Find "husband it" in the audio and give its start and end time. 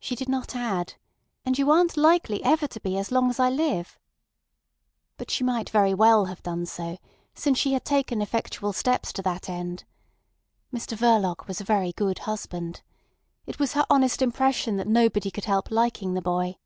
12.20-13.58